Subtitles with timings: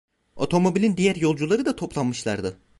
[0.35, 2.59] Otomobilin diğer yolcuları da toplanmışlardı.